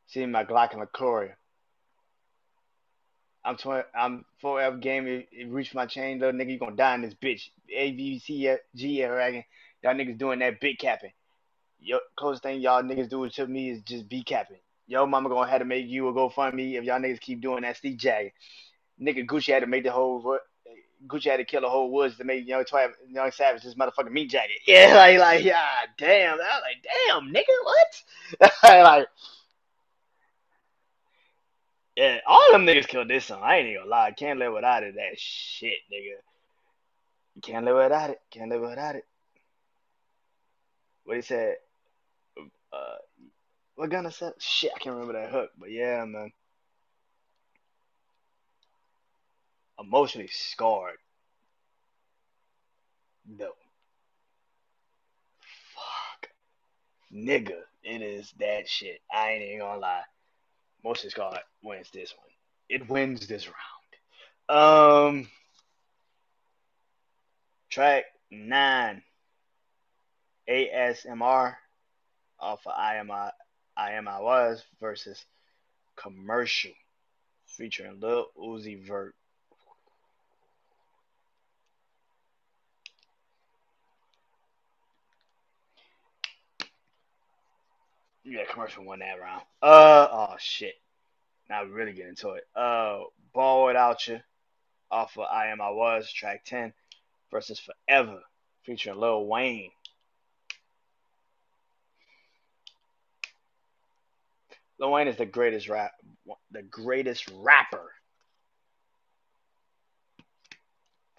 See 0.08 0.26
my 0.26 0.46
Glock 0.46 0.74
and 0.74 0.82
LaCloria. 0.82 1.34
I'm 3.44 3.58
20, 3.58 3.84
I'm 3.96 4.26
forever 4.40 4.78
game. 4.78 5.08
It, 5.08 5.28
it 5.32 5.50
reached 5.50 5.74
my 5.74 5.86
chain, 5.86 6.20
little 6.20 6.40
nigga. 6.40 6.52
You 6.52 6.60
gonna 6.60 6.76
die 6.76 6.96
in 6.96 7.02
this 7.02 7.16
bitch. 7.16 7.50
A 7.76 7.92
B 7.92 8.20
C 8.20 8.56
G 8.76 9.02
dragon. 9.04 9.44
Y'all 9.84 9.96
niggas 9.96 10.18
doing 10.18 10.40
that 10.40 10.60
big 10.60 10.78
capping. 10.78 11.12
Yo, 11.80 11.98
closest 12.16 12.44
thing 12.44 12.62
y'all 12.62 12.84
niggas 12.84 13.10
do 13.10 13.28
to 13.28 13.48
me 13.48 13.72
is 13.72 13.82
just 13.82 14.08
be 14.08 14.24
capping. 14.24 14.60
Yo, 14.88 15.06
mama 15.08 15.30
gonna 15.30 15.50
have 15.50 15.60
to 15.60 15.66
make 15.66 15.88
you 15.88 16.08
a 16.08 16.14
GoFundMe 16.14 16.78
if 16.78 16.84
y'all 16.84 17.00
niggas 17.00 17.20
keep 17.20 17.42
doing 17.42 17.64
that 17.64 17.78
Steve 17.78 17.98
Jag. 17.98 18.32
Nigga 19.02 19.26
Gucci 19.26 19.54
had 19.54 19.62
to 19.62 19.68
make 19.68 19.84
the 19.84 19.92
whole 19.92 20.38
Gucci 21.08 21.32
had 21.32 21.38
to 21.38 21.46
kill 21.46 21.62
the 21.62 21.70
whole 21.70 21.92
woods 21.92 22.18
to 22.18 22.24
make 22.24 22.48
Young 22.48 22.64
Twi- 22.66 22.90
Young 23.10 23.32
Savage 23.32 23.64
this 23.64 23.74
motherfucking 23.76 24.12
meat 24.12 24.30
jacket. 24.30 24.58
Yeah, 24.68 24.94
like 24.96 25.18
like 25.18 25.44
yeah, 25.44 25.64
damn. 25.98 26.36
I 26.36 26.38
was 26.38 26.62
like, 26.62 26.86
damn, 27.08 27.34
nigga, 27.34 27.56
what? 27.64 28.52
like 28.64 29.08
yeah, 31.96 32.20
all 32.26 32.52
them 32.52 32.66
niggas 32.66 32.88
killed 32.88 33.10
this 33.10 33.26
song. 33.26 33.42
I 33.44 33.58
ain't 33.58 33.68
even 33.68 33.82
gonna 33.82 33.90
lie. 33.90 34.12
Can't 34.12 34.40
live 34.40 34.54
without 34.54 34.84
it. 34.84 34.96
That 34.96 35.18
shit, 35.20 35.80
nigga. 35.92 36.16
Can't 37.42 37.66
live 37.66 37.76
without 37.76 38.10
it. 38.10 38.22
Can't 38.32 38.50
live 38.50 38.62
without 38.62 38.96
it. 38.96 39.06
What 41.04 41.18
he 41.18 41.22
said? 41.22 41.56
Uh, 42.72 42.98
what 43.76 44.14
said? 44.14 44.34
Shit, 44.40 44.72
I 44.76 44.80
can't 44.80 44.96
remember 44.96 45.20
that 45.20 45.32
hook. 45.32 45.50
But 45.58 45.72
yeah, 45.72 46.06
man. 46.06 46.32
Emotionally 49.80 50.30
scarred. 50.32 50.98
No. 53.28 53.52
Fuck. 55.74 56.30
Nigga, 57.14 57.62
it 57.84 58.02
is 58.02 58.32
that 58.40 58.70
shit. 58.70 59.02
I 59.12 59.32
ain't 59.32 59.44
even 59.44 59.60
gonna 59.60 59.80
lie. 59.80 60.04
Emotionally 60.84 61.12
scarred 61.12 61.40
wins 61.64 61.90
this 61.92 62.14
one. 62.18 62.28
It 62.70 62.90
wins 62.90 63.28
this 63.28 63.48
round. 63.48 64.60
Um, 64.60 65.28
track 67.70 68.06
nine. 68.30 69.04
ASMR 70.50 71.56
off 72.40 72.66
of 72.66 72.74
I 72.76 72.96
am 72.96 73.12
I, 73.12 73.32
I 73.78 73.94
am 73.94 74.08
I 74.08 74.20
was 74.20 74.64
versus 74.80 75.24
commercial 75.96 76.72
featuring 77.46 78.00
Lil 78.00 78.28
Uzi 78.38 78.82
Vert. 78.86 79.16
Yeah, 88.24 88.44
commercial 88.52 88.86
won 88.86 89.00
that 89.00 89.20
round. 89.20 89.42
Uh 89.62 90.08
oh 90.12 90.36
shit. 90.40 90.76
Now 91.50 91.64
we 91.64 91.72
really 91.72 91.94
get 91.94 92.08
into 92.08 92.32
it. 92.32 92.44
Uh 92.56 93.02
Ball 93.34 93.66
Without 93.66 94.08
You 94.08 94.20
off 94.92 95.18
of 95.18 95.26
I 95.32 95.48
Am 95.48 95.62
I 95.62 95.70
Was, 95.70 96.12
track 96.12 96.44
10 96.46 96.74
versus 97.32 97.60
Forever 97.60 98.20
featuring 98.64 99.00
Lil 99.00 99.26
Wayne. 99.26 99.72
Lil 104.80 104.92
Wayne 104.92 105.08
is 105.08 105.18
the 105.18 105.26
greatest 105.26 105.70
rap, 105.70 105.92
the 106.52 106.64
greatest 106.64 107.30
rapper 107.36 107.92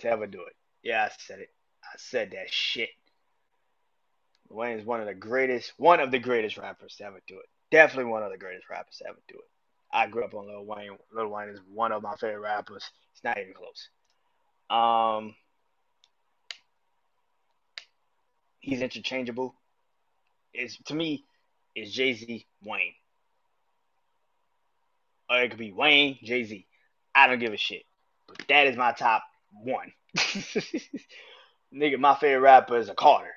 to 0.01 0.09
ever 0.09 0.27
do 0.27 0.43
it. 0.43 0.55
Yeah, 0.83 1.05
I 1.05 1.11
said 1.19 1.39
it. 1.39 1.51
I 1.85 1.97
said 1.97 2.33
that 2.33 2.51
shit. 2.53 2.91
Wayne 4.53 4.79
is 4.79 4.87
one 4.87 5.01
of 5.01 5.07
the 5.07 5.15
greatest, 5.15 5.73
one 5.77 6.01
of 6.01 6.11
the 6.11 6.19
greatest 6.19 6.59
rappers 6.59 6.97
to 6.97 7.05
ever 7.05 7.21
do 7.27 7.39
it. 7.39 7.47
Definitely 7.71 8.11
one 8.11 8.23
of 8.23 8.31
the 8.31 8.39
greatest 8.39 8.69
rappers 8.69 8.97
to 8.99 9.09
ever 9.09 9.19
do 9.29 9.35
it. 9.35 9.49
I 9.93 10.07
grew 10.07 10.25
up 10.25 10.35
on 10.35 10.47
Lil 10.47 10.65
Wayne. 10.65 10.97
Lil 11.13 11.29
Wayne 11.29 11.49
is 11.49 11.61
one 11.73 11.93
of 11.93 12.03
my 12.03 12.15
favorite 12.17 12.41
rappers. 12.41 12.85
It's 13.13 13.25
not 13.25 13.39
even 13.39 13.55
close. 13.55 13.89
Um, 14.71 15.35
he's 18.61 18.81
interchangeable. 18.81 19.55
Is 20.55 20.77
to 20.87 20.95
me, 20.95 21.25
is 21.75 21.93
Jay 21.93 22.15
Z 22.15 22.47
Wayne 22.63 22.95
or 25.33 25.43
it 25.43 25.49
could 25.49 25.59
be 25.59 25.73
Wayne, 25.73 26.19
Jay 26.23 26.45
Z. 26.45 26.67
I 27.15 27.27
don't 27.27 27.39
give 27.39 27.53
a 27.53 27.57
shit. 27.57 27.85
But 28.29 28.43
that 28.49 28.67
is 28.67 28.77
my 28.77 28.93
top 28.93 29.23
one. 29.53 29.93
Nigga, 31.75 31.99
my 31.99 32.15
favorite 32.17 32.41
rapper 32.41 32.77
is 32.77 32.91
a 32.91 32.95
Carter. 32.95 33.33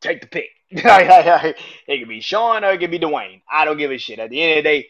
Take 0.00 0.20
the 0.20 0.26
pick. 0.26 0.50
it 0.70 1.56
could 1.86 2.08
be 2.08 2.20
Sean 2.20 2.64
or 2.64 2.72
it 2.72 2.78
could 2.78 2.90
be 2.90 2.98
Dwayne. 2.98 3.42
I 3.50 3.64
don't 3.64 3.78
give 3.78 3.90
a 3.90 3.98
shit. 3.98 4.18
At 4.18 4.30
the 4.30 4.42
end 4.42 4.58
of 4.58 4.64
the 4.64 4.68
day, 4.68 4.88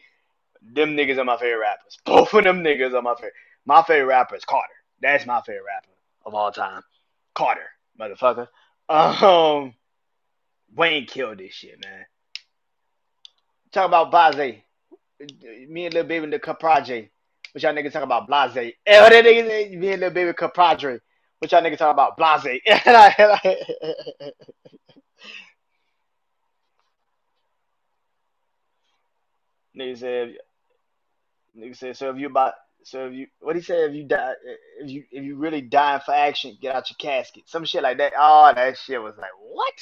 them 0.75 0.97
niggas 0.97 1.19
are 1.19 1.25
my 1.25 1.37
favorite 1.37 1.61
rappers. 1.61 1.99
Both 2.05 2.35
of 2.35 2.45
them 2.45 2.63
niggas 2.63 2.95
are 2.95 3.03
my 3.03 3.15
favorite. 3.15 3.35
My 3.65 3.83
favorite 3.83 4.07
rapper 4.07 4.37
is 4.37 4.45
Carter. 4.45 4.75
That's 5.01 5.27
my 5.27 5.41
favorite 5.43 5.65
rapper 5.67 5.89
of 6.27 6.35
all 6.35 6.51
time. 6.51 6.83
Carter, 7.35 7.71
motherfucker. 7.99 8.49
Um, 8.89 9.75
Wayne 10.75 11.07
killed 11.07 11.39
this 11.39 11.53
shit, 11.53 11.83
man. 11.85 12.07
Talk 13.71 13.87
about 13.87 14.11
Baze 14.11 14.63
me 15.69 15.87
and 15.87 15.95
Lil 15.95 16.05
Baby 16.05 16.25
in 16.25 16.31
the 16.31 16.39
Caprage. 16.39 17.11
What 17.53 17.63
y'all 17.63 17.75
niggas 17.75 17.93
talk 17.93 18.03
about 18.03 18.27
blase? 18.27 18.55
What 18.87 19.11
that 19.11 19.25
niggas? 19.25 19.77
Me 19.77 19.93
and 19.93 20.01
Lil 20.01 20.11
Baby 20.11 20.33
Caprage. 20.33 21.01
What 21.39 21.53
y'all 21.53 21.63
niggas 21.63 21.79
talk 21.79 21.93
about 21.93 22.17
blase? 22.17 22.61
Niggas 29.79 29.99
said, 29.99 30.35
niggas 31.57 31.77
said, 31.77 31.97
so 31.97 32.11
if 32.11 32.19
you 32.19 32.27
about, 32.27 32.55
so 32.85 33.07
if 33.07 33.15
you, 33.15 33.27
what 33.41 33.57
he 33.57 33.63
said, 33.63 33.91
if 33.91 33.97
you 33.97 34.05
die, 34.05 34.33
if 34.81 34.91
you, 34.91 35.05
if 35.11 35.25
you 35.25 35.37
really 35.37 35.61
dying 35.61 36.01
for 36.05 36.15
action, 36.15 36.57
get 36.61 36.75
out 36.75 36.91
your 36.91 36.97
casket. 36.99 37.45
Some 37.47 37.65
shit 37.65 37.83
like 37.83 37.99
that. 37.99 38.13
Oh, 38.19 38.53
that 38.55 38.79
shit 38.79 39.03
was 39.03 39.17
like, 39.19 39.31
what? 39.41 39.75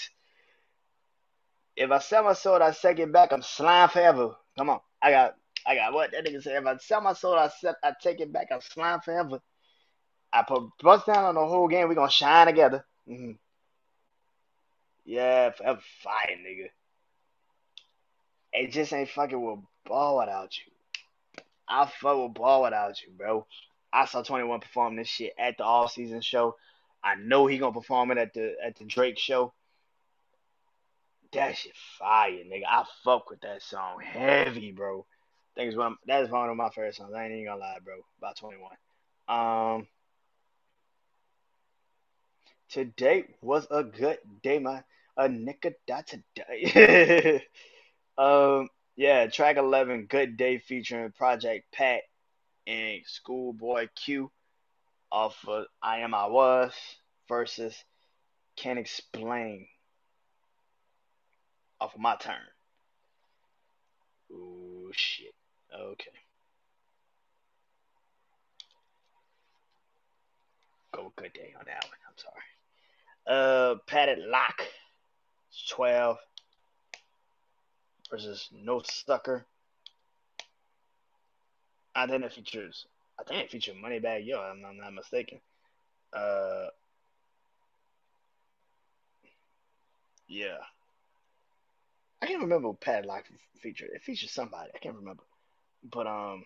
If 1.77 1.91
I 1.91 1.99
sell 1.99 2.25
my 2.25 2.33
soul, 2.33 2.63
I 2.63 2.71
second 2.73 3.13
back, 3.13 3.33
I'm 3.33 3.43
slime 3.43 3.91
forever. 3.91 4.35
Come 4.57 4.71
on. 4.71 4.81
I 5.03 5.11
got 5.11 5.37
I 5.67 5.75
got 5.75 5.93
what 5.93 6.13
that 6.13 6.25
nigga 6.25 6.43
said. 6.43 6.63
If 6.63 6.67
I 6.67 6.77
sell 6.79 7.01
my 7.01 7.13
soul, 7.13 7.35
I 7.35 7.49
set 7.49 7.77
I 7.85 7.93
take 8.03 8.21
it 8.21 8.33
back. 8.33 8.49
I'm 8.51 8.61
slime 8.61 9.01
forever. 9.01 9.41
I 10.33 10.43
put 10.43 10.71
bust 10.83 11.07
down 11.07 11.25
on 11.25 11.35
the 11.35 11.47
whole 11.47 11.69
game. 11.69 11.89
We 11.89 11.95
gonna 11.95 12.11
shine 12.11 12.47
together. 12.47 12.85
Mm-hmm. 13.09 13.33
Yeah, 15.05 15.51
forever 15.51 15.81
fire, 16.03 16.37
nigga. 16.45 16.71
It 18.57 18.73
just 18.73 18.93
ain't 18.93 19.11
fucking 19.11 19.41
with 19.41 19.59
ball 19.85 20.19
without 20.19 20.57
you. 20.57 20.73
I 21.69 21.87
fuck 21.87 22.23
with 22.23 22.35
ball 22.35 22.63
without 22.63 23.03
you, 23.03 23.11
bro. 23.17 23.47
I 23.93 24.07
saw 24.07 24.23
21 24.23 24.61
perform 24.61 24.97
this 24.97 25.09
shit 25.09 25.35
at 25.39 25.59
the 25.59 25.65
all 25.65 25.89
season 25.89 26.23
show. 26.23 26.57
I 27.05 27.17
know 27.17 27.47
he 27.47 27.59
gonna 27.59 27.73
perform 27.73 28.11
it 28.13 28.19
at 28.19 28.33
the 28.33 28.55
at 28.65 28.77
the 28.77 28.85
Drake 28.85 29.19
show. 29.19 29.53
That 31.33 31.57
shit 31.57 31.73
fire, 31.99 32.31
nigga. 32.31 32.63
I 32.69 32.85
fuck 33.05 33.29
with 33.29 33.41
that 33.43 33.63
song 33.63 34.01
heavy, 34.01 34.73
bro. 34.73 35.05
Think 35.55 35.69
it's 35.69 35.77
one. 35.77 35.97
That 36.07 36.23
is 36.23 36.31
one 36.31 36.49
of 36.49 36.57
my 36.57 36.71
favorite 36.71 36.95
songs. 36.95 37.13
I 37.15 37.25
ain't 37.25 37.33
even 37.33 37.45
gonna 37.47 37.61
lie, 37.61 37.79
bro. 37.85 37.97
About 38.19 38.37
twenty 38.37 38.57
one. 38.59 38.77
Um, 39.29 39.87
today 42.71 43.25
was 43.43 43.67
a 43.71 43.85
good 43.85 44.19
day, 44.43 44.59
my 44.59 44.83
a 45.17 45.29
nigga 45.29 45.75
died 45.87 46.07
today. 46.07 47.43
um, 48.19 48.69
yeah, 48.97 49.27
track 49.27 49.57
eleven, 49.57 50.07
good 50.07 50.37
day 50.37 50.59
featuring 50.59 51.13
Project 51.13 51.73
Pat 51.73 52.03
and 52.67 53.01
Schoolboy 53.05 53.89
Q 53.95 54.31
off 55.11 55.37
of 55.47 55.67
I 55.83 55.99
Am 55.99 56.15
I 56.15 56.27
Was 56.27 56.73
versus 57.29 57.75
Can't 58.57 58.79
Explain 58.79 59.67
off 61.81 61.95
of 61.95 62.01
my 62.01 62.17
turn. 62.17 62.37
Oh 64.33 64.91
shit. 64.93 65.35
Okay. 65.75 66.11
Go 70.93 71.13
good 71.17 71.33
day 71.35 71.55
on 71.59 71.67
that 71.67 71.85
one. 71.85 71.99
I'm 72.09 72.17
sorry. 72.17 72.43
Uh 73.27 73.75
Padlock. 73.87 74.63
12. 75.71 76.19
Versus 78.11 78.49
No 78.53 78.83
Sucker. 78.85 79.47
I 81.95 82.07
think 82.07 82.25
it 82.25 82.33
features. 82.33 82.87
I 83.19 83.25
think 83.25 83.45
it 83.45 83.51
features 83.51 83.75
Moneybagg 83.83 84.27
Yo. 84.27 84.39
I'm, 84.39 84.65
I'm 84.65 84.77
not 84.77 84.93
mistaken. 84.93 85.41
Uh, 86.13 86.67
yeah. 90.29 90.59
I 92.21 92.27
can't 92.27 92.43
remember 92.43 92.69
what 92.69 92.81
Padlock 92.81 93.25
featured. 93.61 93.91
It 93.95 94.03
featured 94.03 94.31
somebody. 94.31 94.71
I 94.75 94.79
can't 94.79 94.97
remember. 94.97 95.23
But 95.91 96.07
um 96.07 96.45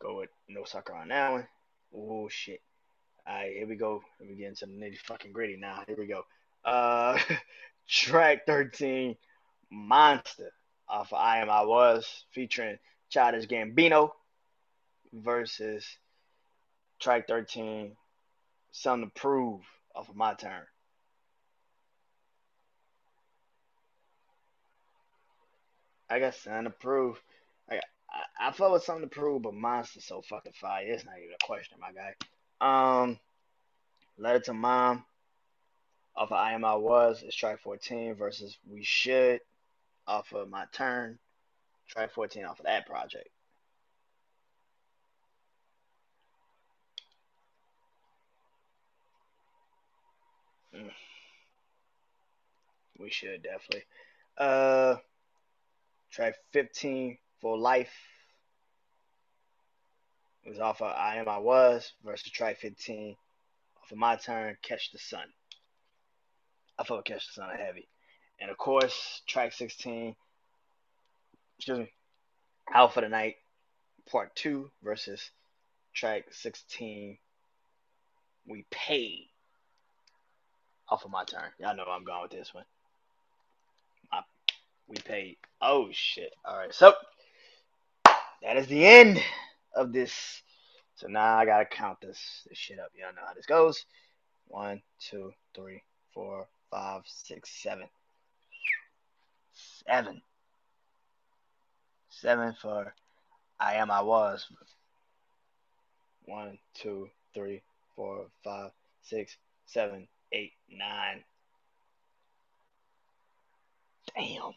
go 0.00 0.18
with 0.18 0.30
no 0.48 0.64
sucker 0.64 0.94
on 0.94 1.08
that 1.08 1.32
one. 1.32 1.48
Oh 1.94 2.28
shit. 2.28 2.60
Alright, 3.28 3.52
here 3.56 3.66
we 3.66 3.76
go. 3.76 4.02
Let 4.18 4.28
me 4.28 4.36
get 4.36 4.48
into 4.48 4.66
the 4.66 4.72
nitty 4.72 4.98
fucking 4.98 5.32
gritty 5.32 5.56
now. 5.56 5.82
Here 5.86 5.96
we 5.98 6.06
go. 6.06 6.22
Uh 6.64 7.18
track 7.88 8.46
13 8.46 9.16
Monster 9.70 10.50
off 10.88 11.12
of 11.12 11.18
I 11.18 11.38
Am 11.38 11.50
I 11.50 11.62
Was 11.62 12.24
featuring 12.32 12.78
Childish 13.10 13.46
Gambino 13.46 14.10
versus 15.12 15.84
track 17.00 17.28
13 17.28 17.92
Something 18.70 19.10
to 19.10 19.20
Prove 19.20 19.60
off 19.94 20.08
of 20.08 20.16
my 20.16 20.34
turn. 20.34 20.62
I 26.08 26.18
got 26.20 26.34
something 26.34 26.64
to 26.64 26.70
prove. 26.70 27.20
I, 27.70 27.80
I, 28.10 28.48
I 28.48 28.52
felt 28.52 28.72
with 28.72 28.84
something 28.84 29.08
to 29.08 29.14
prove, 29.14 29.42
but 29.42 29.54
Monster 29.54 30.00
so 30.00 30.22
fucking 30.22 30.52
fire. 30.54 30.84
It's 30.86 31.04
not 31.04 31.18
even 31.18 31.34
a 31.34 31.46
question, 31.46 31.78
my 31.80 31.92
guy. 31.92 32.14
Um, 32.60 33.18
Letter 34.16 34.40
to 34.40 34.54
Mom 34.54 35.04
off 36.16 36.32
of 36.32 36.32
I 36.32 36.52
Am 36.52 36.64
I 36.64 36.74
Was 36.74 37.22
is 37.22 37.34
track 37.34 37.60
14 37.60 38.14
versus 38.14 38.58
We 38.68 38.82
Should 38.82 39.40
off 40.06 40.32
of 40.32 40.48
My 40.48 40.64
Turn. 40.72 41.18
Track 41.88 42.12
14 42.12 42.44
off 42.44 42.58
of 42.58 42.66
that 42.66 42.86
project. 42.86 43.28
Mm. 50.74 50.90
We 52.98 53.10
should 53.10 53.42
definitely. 53.42 53.84
Uh, 54.36 54.96
track 56.10 56.34
15 56.52 57.16
for 57.40 57.56
life 57.56 57.92
it 60.48 60.52
was 60.52 60.60
off 60.60 60.80
of 60.80 60.90
I 60.96 61.16
Am 61.16 61.28
I 61.28 61.36
Was 61.36 61.92
versus 62.02 62.32
track 62.32 62.56
15 62.56 63.14
off 63.82 63.92
of 63.92 63.98
my 63.98 64.16
turn, 64.16 64.56
Catch 64.62 64.92
the 64.92 64.98
Sun. 64.98 65.24
I 66.78 66.84
felt 66.84 67.04
Catch 67.04 67.26
the 67.26 67.42
Sun 67.42 67.50
heavy. 67.58 67.86
And 68.40 68.50
of 68.50 68.56
course, 68.56 69.20
track 69.26 69.52
16, 69.52 70.16
excuse 71.58 71.78
me, 71.80 71.92
Out 72.72 72.94
for 72.94 73.02
the 73.02 73.10
Night, 73.10 73.34
part 74.10 74.34
two 74.34 74.70
versus 74.82 75.30
track 75.92 76.24
16, 76.30 77.18
We 78.46 78.64
Paid 78.70 79.28
off 80.88 81.04
of 81.04 81.10
my 81.10 81.24
turn. 81.24 81.50
Y'all 81.60 81.76
know 81.76 81.84
I'm 81.84 82.04
going 82.04 82.22
with 82.22 82.30
this 82.30 82.54
one. 82.54 82.64
My, 84.10 84.22
we 84.86 84.96
paid. 84.96 85.36
Oh 85.60 85.88
shit. 85.92 86.32
Alright, 86.48 86.72
so 86.72 86.94
that 88.42 88.56
is 88.56 88.66
the 88.68 88.86
end 88.86 89.20
of 89.78 89.92
this. 89.92 90.42
So 90.96 91.06
now 91.06 91.36
I 91.36 91.46
gotta 91.46 91.64
count 91.64 92.00
this 92.00 92.46
this 92.48 92.58
shit 92.58 92.78
up. 92.78 92.90
Y'all 92.94 93.14
know 93.14 93.26
how 93.26 93.34
this 93.34 93.46
goes. 93.46 93.86
One, 94.48 94.82
two, 94.98 95.32
three, 95.54 95.82
four, 96.12 96.48
five, 96.70 97.02
six, 97.06 97.50
seven. 97.62 97.86
Seven. 99.86 100.20
Seven 102.08 102.54
for 102.60 102.94
I 103.60 103.74
am 103.74 103.90
I 103.90 104.02
was. 104.02 104.46
One, 106.24 106.58
two, 106.74 107.08
three, 107.34 107.62
four, 107.96 108.26
five, 108.44 108.70
six, 109.02 109.36
seven, 109.66 110.08
eight, 110.32 110.52
nine. 110.70 111.22
Damn. 114.16 114.52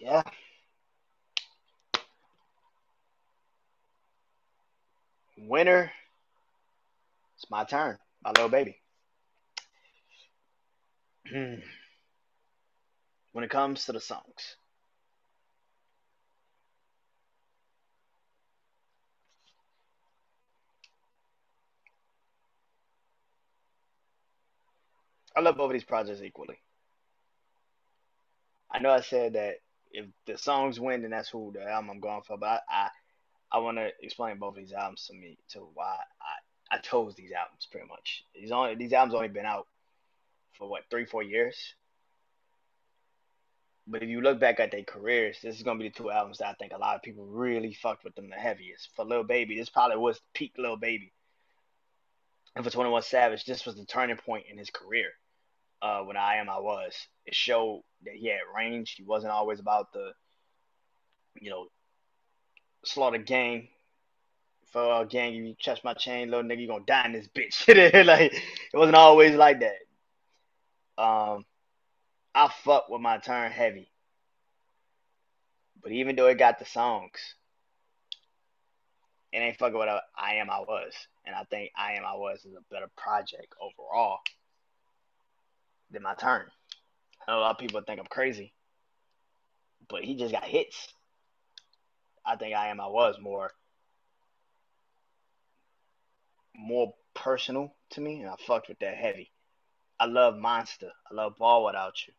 Yeah. 0.00 0.22
Winner. 5.48 5.90
It's 7.36 7.50
my 7.50 7.64
turn. 7.64 7.98
My 8.22 8.30
little 8.30 8.48
baby. 8.48 8.76
when 11.32 11.62
it 13.44 13.50
comes 13.50 13.84
to 13.84 13.92
the 13.92 14.00
songs. 14.00 14.56
I 25.36 25.40
love 25.40 25.56
both 25.56 25.66
of 25.66 25.72
these 25.72 25.84
projects 25.84 26.22
equally. 26.22 26.58
I 28.70 28.80
know 28.80 28.90
I 28.90 29.00
said 29.00 29.34
that 29.34 29.56
if 29.90 30.06
the 30.26 30.36
songs 30.36 30.78
win, 30.78 31.02
then 31.02 31.10
that's 31.12 31.30
who 31.30 31.52
the 31.54 31.62
album 31.62 31.90
I'm 31.90 32.00
going 32.00 32.22
for. 32.26 32.36
But 32.36 32.62
I, 32.68 32.86
I, 32.86 32.88
I 33.52 33.58
want 33.58 33.78
to 33.78 33.90
explain 34.00 34.38
both 34.38 34.54
these 34.54 34.72
albums 34.72 35.06
to 35.06 35.14
me 35.14 35.38
to 35.50 35.60
why 35.74 35.96
I, 36.20 36.76
I 36.76 36.78
chose 36.78 37.14
these 37.14 37.32
albums 37.32 37.66
pretty 37.70 37.88
much. 37.88 38.24
These 38.34 38.52
only 38.52 38.76
these 38.76 38.92
albums 38.92 39.14
only 39.14 39.28
been 39.28 39.46
out 39.46 39.66
for 40.52 40.68
what 40.68 40.84
three 40.90 41.04
four 41.04 41.22
years. 41.22 41.56
But 43.86 44.04
if 44.04 44.08
you 44.08 44.20
look 44.20 44.38
back 44.38 44.60
at 44.60 44.70
their 44.70 44.84
careers, 44.84 45.38
this 45.42 45.56
is 45.56 45.62
gonna 45.62 45.80
be 45.80 45.88
the 45.88 45.94
two 45.94 46.10
albums 46.10 46.38
that 46.38 46.48
I 46.48 46.52
think 46.54 46.72
a 46.72 46.78
lot 46.78 46.94
of 46.94 47.02
people 47.02 47.26
really 47.26 47.74
fucked 47.74 48.04
with 48.04 48.14
them 48.14 48.30
the 48.30 48.36
heaviest. 48.36 48.90
For 48.94 49.04
Lil 49.04 49.24
Baby, 49.24 49.58
this 49.58 49.68
probably 49.68 49.96
was 49.96 50.20
peak 50.32 50.52
Lil 50.56 50.76
Baby. 50.76 51.12
And 52.54 52.64
for 52.64 52.70
21 52.70 53.02
Savage, 53.02 53.44
this 53.44 53.66
was 53.66 53.76
the 53.76 53.84
turning 53.84 54.16
point 54.16 54.46
in 54.50 54.58
his 54.58 54.70
career 54.70 55.10
uh, 55.82 56.02
when 56.02 56.16
I 56.16 56.36
am 56.36 56.48
I 56.48 56.58
was. 56.58 56.94
It 57.26 57.34
showed 57.34 57.82
that 58.04 58.14
he 58.14 58.28
had 58.28 58.40
range. 58.56 58.94
He 58.96 59.02
wasn't 59.04 59.32
always 59.32 59.60
about 59.60 59.92
the, 59.92 60.12
you 61.40 61.50
know, 61.50 61.66
slaughter 62.84 63.18
gang. 63.18 63.68
For 64.72 65.02
a 65.02 65.04
gang, 65.04 65.34
you 65.34 65.56
touch 65.62 65.82
my 65.82 65.94
chain, 65.94 66.30
little 66.30 66.48
nigga, 66.48 66.60
you 66.60 66.68
gonna 66.68 66.84
die 66.86 67.06
in 67.06 67.12
this 67.12 67.26
bitch. 67.26 67.66
like 68.06 68.32
it 68.32 68.76
wasn't 68.76 68.94
always 68.96 69.34
like 69.34 69.60
that. 69.60 71.02
Um, 71.02 71.44
I 72.34 72.48
fuck 72.62 72.88
with 72.88 73.00
my 73.00 73.18
turn 73.18 73.50
heavy, 73.50 73.90
but 75.82 75.90
even 75.90 76.14
though 76.14 76.28
it 76.28 76.38
got 76.38 76.60
the 76.60 76.64
songs, 76.64 77.34
it 79.32 79.38
ain't 79.38 79.58
fucking 79.58 79.78
with 79.78 79.88
I 80.16 80.34
am 80.34 80.50
I 80.50 80.60
was, 80.60 80.92
and 81.26 81.34
I 81.34 81.44
think 81.44 81.72
I 81.76 81.94
am 81.94 82.04
I 82.04 82.14
was 82.14 82.44
is 82.44 82.54
a 82.54 82.74
better 82.74 82.90
project 82.96 83.54
overall 83.60 84.18
than 85.90 86.02
my 86.02 86.14
turn. 86.14 86.46
I 87.26 87.32
know 87.32 87.38
a 87.38 87.40
lot 87.40 87.50
of 87.52 87.58
people 87.58 87.80
think 87.80 87.98
I'm 87.98 88.06
crazy, 88.06 88.52
but 89.88 90.04
he 90.04 90.16
just 90.16 90.32
got 90.32 90.44
hits. 90.44 90.88
I 92.24 92.36
think 92.36 92.54
I 92.54 92.68
am 92.68 92.80
I 92.80 92.86
was 92.86 93.16
more 93.20 93.52
more 96.54 96.94
personal 97.14 97.74
to 97.90 98.00
me, 98.00 98.20
and 98.20 98.28
I 98.28 98.34
fucked 98.46 98.68
with 98.68 98.78
that 98.80 98.96
heavy. 98.96 99.30
I 99.98 100.06
love 100.06 100.36
Monster. 100.36 100.92
I 101.10 101.14
love 101.14 101.36
Ball 101.38 101.64
Without 101.64 101.94
You. 102.06 102.14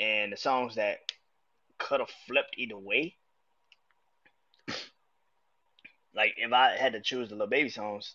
And 0.00 0.32
the 0.32 0.36
songs 0.36 0.76
that 0.76 0.98
could 1.78 2.00
have 2.00 2.10
flipped 2.26 2.56
either 2.56 2.78
way. 2.78 3.16
like 6.14 6.34
if 6.36 6.52
I 6.52 6.76
had 6.76 6.92
to 6.94 7.00
choose 7.00 7.28
the 7.28 7.36
Lil 7.36 7.46
Baby 7.46 7.68
songs, 7.70 8.14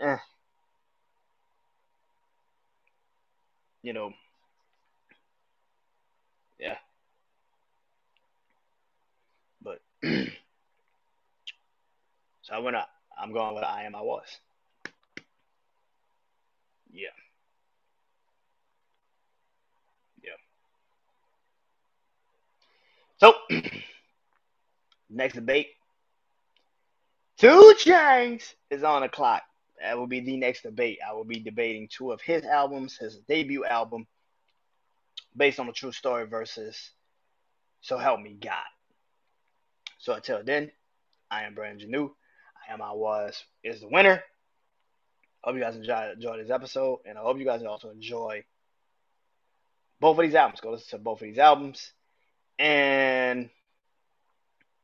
eh, 0.00 0.16
you 3.82 3.92
know, 3.92 4.12
yeah. 6.60 6.76
But 9.60 9.80
so 10.02 10.26
I 12.52 12.58
went 12.58 12.76
up. 12.76 12.88
I'm 13.20 13.32
going 13.32 13.54
with 13.54 13.64
I 13.64 13.84
am 13.84 13.94
I 13.94 14.00
was. 14.00 14.26
Yeah. 16.90 17.08
Yeah. 20.22 20.30
So 23.18 23.34
next 25.10 25.34
debate. 25.34 25.68
2 27.38 27.74
Chainz 27.78 28.54
is 28.70 28.84
on 28.84 29.02
the 29.02 29.08
clock 29.08 29.42
that 29.82 29.98
will 29.98 30.06
be 30.06 30.20
the 30.20 30.36
next 30.36 30.62
debate. 30.62 30.98
I 31.06 31.12
will 31.12 31.24
be 31.24 31.40
debating 31.40 31.88
two 31.88 32.12
of 32.12 32.20
his 32.20 32.44
albums, 32.44 32.96
his 32.96 33.16
debut 33.28 33.64
album, 33.64 34.06
based 35.36 35.58
on 35.58 35.68
a 35.68 35.72
true 35.72 35.92
story 35.92 36.26
versus 36.26 36.92
So 37.80 37.98
Help 37.98 38.20
Me 38.20 38.36
God. 38.40 38.62
So 40.02 40.14
until 40.14 40.42
then, 40.42 40.72
I 41.30 41.44
am 41.44 41.54
Brandon 41.54 41.88
Janeau. 41.88 42.10
I 42.68 42.74
am 42.74 42.82
I 42.82 42.90
was 42.90 43.40
is 43.62 43.82
the 43.82 43.88
winner. 43.88 44.20
Hope 45.44 45.54
you 45.54 45.60
guys 45.60 45.76
enjoy 45.76 46.10
enjoy 46.14 46.38
this 46.38 46.50
episode, 46.50 47.02
and 47.06 47.16
I 47.16 47.20
hope 47.20 47.38
you 47.38 47.44
guys 47.44 47.62
also 47.62 47.90
enjoy 47.90 48.42
both 50.00 50.18
of 50.18 50.24
these 50.24 50.34
albums. 50.34 50.60
Go 50.60 50.72
listen 50.72 50.98
to 50.98 51.04
both 51.04 51.20
of 51.20 51.28
these 51.28 51.38
albums, 51.38 51.92
and 52.58 53.48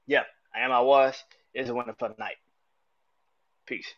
yeah, 0.07 0.22
I 0.54 0.61
am. 0.61 0.70
I 0.70 0.83
was 0.83 1.20
is 1.52 1.66
the 1.66 1.74
winner 1.74 1.96
for 1.98 2.11
the 2.11 2.14
night. 2.16 2.37
Peace. 3.66 3.92